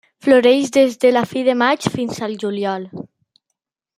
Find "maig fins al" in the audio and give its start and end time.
1.59-2.35